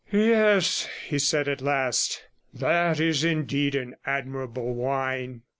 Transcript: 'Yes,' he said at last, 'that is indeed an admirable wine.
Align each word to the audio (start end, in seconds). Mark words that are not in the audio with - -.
'Yes,' 0.11 0.89
he 1.05 1.19
said 1.19 1.47
at 1.47 1.61
last, 1.61 2.23
'that 2.51 2.99
is 2.99 3.23
indeed 3.23 3.75
an 3.75 3.95
admirable 4.03 4.73
wine. 4.73 5.43